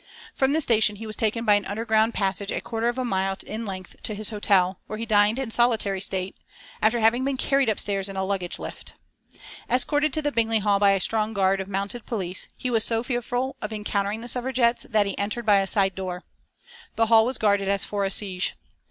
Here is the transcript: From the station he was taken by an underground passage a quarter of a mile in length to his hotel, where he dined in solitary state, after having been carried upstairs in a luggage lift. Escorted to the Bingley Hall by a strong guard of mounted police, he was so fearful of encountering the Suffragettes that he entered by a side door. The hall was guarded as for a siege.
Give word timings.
From 0.33 0.51
the 0.53 0.61
station 0.61 0.95
he 0.95 1.05
was 1.05 1.15
taken 1.15 1.45
by 1.45 1.53
an 1.53 1.65
underground 1.65 2.15
passage 2.15 2.49
a 2.51 2.59
quarter 2.59 2.89
of 2.89 2.97
a 2.97 3.05
mile 3.05 3.37
in 3.45 3.65
length 3.65 3.97
to 4.01 4.15
his 4.15 4.31
hotel, 4.31 4.79
where 4.87 4.97
he 4.97 5.05
dined 5.05 5.37
in 5.37 5.51
solitary 5.51 6.01
state, 6.01 6.35
after 6.81 6.99
having 6.99 7.23
been 7.23 7.37
carried 7.37 7.69
upstairs 7.69 8.09
in 8.09 8.17
a 8.17 8.23
luggage 8.23 8.57
lift. 8.57 8.93
Escorted 9.69 10.11
to 10.13 10.23
the 10.23 10.31
Bingley 10.31 10.57
Hall 10.57 10.79
by 10.79 10.93
a 10.93 10.99
strong 10.99 11.35
guard 11.35 11.61
of 11.61 11.67
mounted 11.67 12.07
police, 12.07 12.47
he 12.57 12.71
was 12.71 12.83
so 12.83 13.03
fearful 13.03 13.57
of 13.61 13.71
encountering 13.71 14.21
the 14.21 14.27
Suffragettes 14.27 14.87
that 14.89 15.05
he 15.05 15.15
entered 15.19 15.45
by 15.45 15.59
a 15.59 15.67
side 15.67 15.93
door. 15.93 16.23
The 16.95 17.05
hall 17.05 17.23
was 17.23 17.37
guarded 17.37 17.67
as 17.67 17.85
for 17.85 18.03
a 18.03 18.09
siege. 18.09 18.55